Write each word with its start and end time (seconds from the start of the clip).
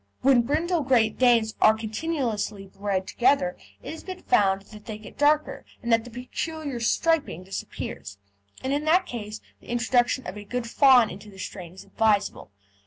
When 0.23 0.41
brindle 0.41 0.81
Great 0.81 1.19
Danes 1.19 1.53
are 1.61 1.75
continuously 1.77 2.65
bred 2.65 3.05
together, 3.05 3.55
it 3.83 3.91
has 3.93 4.03
been 4.03 4.23
found 4.23 4.63
that 4.63 4.87
they 4.87 4.97
get 4.97 5.15
darker, 5.15 5.63
and 5.83 5.93
that 5.93 6.05
the 6.05 6.09
peculiar 6.09 6.79
"striping" 6.79 7.43
disappears, 7.43 8.17
and 8.63 8.73
in 8.73 8.83
that 8.85 9.05
case 9.05 9.41
the 9.59 9.69
introduction 9.69 10.25
of 10.25 10.37
a 10.37 10.43
good 10.43 10.65
fawn 10.67 11.11
into 11.11 11.29
the 11.29 11.37
strain 11.37 11.73
is 11.75 11.83
advisable. 11.83 12.49